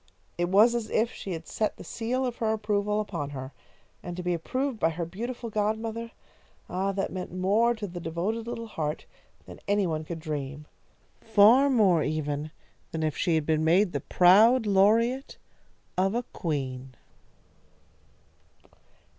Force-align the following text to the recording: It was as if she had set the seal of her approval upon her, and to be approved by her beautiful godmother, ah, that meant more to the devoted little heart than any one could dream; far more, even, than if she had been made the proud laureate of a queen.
It 0.35 0.49
was 0.49 0.73
as 0.73 0.89
if 0.89 1.13
she 1.13 1.33
had 1.33 1.45
set 1.47 1.77
the 1.77 1.83
seal 1.83 2.25
of 2.25 2.37
her 2.37 2.51
approval 2.53 2.99
upon 3.01 3.29
her, 3.37 3.53
and 4.01 4.17
to 4.17 4.23
be 4.23 4.33
approved 4.33 4.79
by 4.79 4.89
her 4.89 5.05
beautiful 5.05 5.51
godmother, 5.51 6.09
ah, 6.67 6.91
that 6.91 7.11
meant 7.13 7.31
more 7.31 7.75
to 7.75 7.85
the 7.85 7.99
devoted 7.99 8.47
little 8.47 8.65
heart 8.65 9.05
than 9.45 9.59
any 9.67 9.85
one 9.85 10.03
could 10.03 10.19
dream; 10.19 10.65
far 11.19 11.69
more, 11.69 12.01
even, 12.01 12.49
than 12.91 13.03
if 13.03 13.15
she 13.15 13.35
had 13.35 13.45
been 13.45 13.63
made 13.63 13.91
the 13.91 13.99
proud 14.01 14.65
laureate 14.65 15.37
of 15.99 16.15
a 16.15 16.23
queen. 16.33 16.95